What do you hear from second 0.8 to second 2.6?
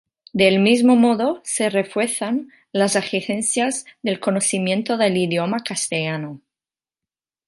modo, se refuerzan